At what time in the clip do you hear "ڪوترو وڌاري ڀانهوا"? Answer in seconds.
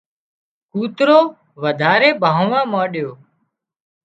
0.71-2.61